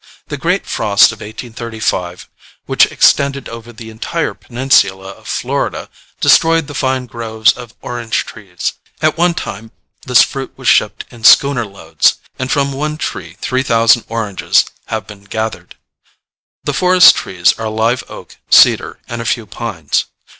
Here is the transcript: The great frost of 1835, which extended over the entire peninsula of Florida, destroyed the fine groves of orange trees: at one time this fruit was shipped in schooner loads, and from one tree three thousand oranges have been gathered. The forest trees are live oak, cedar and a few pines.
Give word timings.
The 0.29 0.37
great 0.37 0.65
frost 0.65 1.11
of 1.11 1.17
1835, 1.19 2.27
which 2.65 2.87
extended 2.87 3.47
over 3.47 3.71
the 3.71 3.91
entire 3.91 4.33
peninsula 4.33 5.09
of 5.11 5.27
Florida, 5.27 5.91
destroyed 6.19 6.65
the 6.65 6.73
fine 6.73 7.05
groves 7.05 7.51
of 7.53 7.75
orange 7.83 8.25
trees: 8.25 8.73
at 8.99 9.15
one 9.15 9.35
time 9.35 9.69
this 10.07 10.23
fruit 10.23 10.53
was 10.57 10.67
shipped 10.67 11.05
in 11.11 11.23
schooner 11.23 11.67
loads, 11.67 12.15
and 12.39 12.51
from 12.51 12.73
one 12.73 12.97
tree 12.97 13.37
three 13.41 13.61
thousand 13.61 14.03
oranges 14.07 14.65
have 14.87 15.05
been 15.05 15.25
gathered. 15.25 15.75
The 16.63 16.73
forest 16.73 17.15
trees 17.15 17.53
are 17.59 17.69
live 17.69 18.03
oak, 18.09 18.37
cedar 18.49 18.97
and 19.07 19.21
a 19.21 19.25
few 19.25 19.45
pines. 19.45 20.05